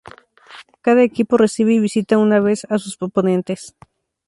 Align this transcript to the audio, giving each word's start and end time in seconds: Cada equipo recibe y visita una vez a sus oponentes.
Cada 0.81 1.03
equipo 1.03 1.37
recibe 1.37 1.73
y 1.75 1.79
visita 1.79 2.17
una 2.17 2.39
vez 2.39 2.65
a 2.71 2.79
sus 2.79 2.99
oponentes. 3.03 3.75